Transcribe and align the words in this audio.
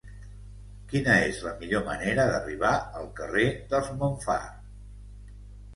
Quina 0.93 1.17
és 1.25 1.41
la 1.49 1.53
millor 1.59 1.83
manera 1.91 2.25
d'arribar 2.33 2.73
al 3.03 3.07
carrer 3.21 3.45
dels 3.75 3.95
Montfar? 4.03 4.43